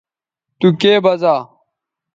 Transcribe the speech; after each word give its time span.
تو 0.59 0.67
کے 0.81 0.93
بزا 1.03 1.35